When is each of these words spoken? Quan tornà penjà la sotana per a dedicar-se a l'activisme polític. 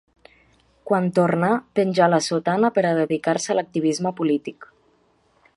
Quan 0.91 1.09
tornà 1.19 1.49
penjà 1.81 2.09
la 2.15 2.21
sotana 2.29 2.73
per 2.79 2.87
a 2.93 2.97
dedicar-se 3.03 3.55
a 3.55 3.59
l'activisme 3.61 4.17
polític. 4.23 4.71